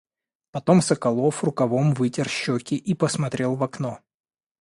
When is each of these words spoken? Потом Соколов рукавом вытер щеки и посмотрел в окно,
Потом 0.49 0.81
Соколов 0.81 1.43
рукавом 1.43 1.93
вытер 1.93 2.27
щеки 2.27 2.75
и 2.75 2.95
посмотрел 2.95 3.53
в 3.55 3.61
окно, 3.63 3.99